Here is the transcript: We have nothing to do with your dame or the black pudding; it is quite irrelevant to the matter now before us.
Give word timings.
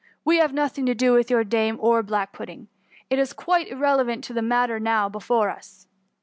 We 0.25 0.37
have 0.37 0.51
nothing 0.51 0.87
to 0.87 0.95
do 0.95 1.13
with 1.13 1.29
your 1.29 1.43
dame 1.43 1.77
or 1.79 1.97
the 1.99 2.07
black 2.07 2.33
pudding; 2.33 2.69
it 3.11 3.19
is 3.19 3.33
quite 3.33 3.67
irrelevant 3.67 4.23
to 4.23 4.33
the 4.33 4.41
matter 4.41 4.79
now 4.79 5.09
before 5.09 5.51
us. 5.51 5.85